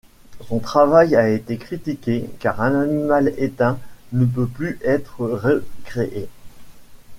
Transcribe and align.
Son 0.47 0.57
travail 0.57 1.15
a 1.15 1.29
été 1.29 1.57
critiqué, 1.57 2.27
car 2.39 2.59
un 2.63 2.73
animal 2.81 3.35
éteint 3.37 3.77
ne 4.13 4.25
peut 4.25 4.47
plus 4.47 4.79
être 4.83 5.19
recréé. 5.27 6.27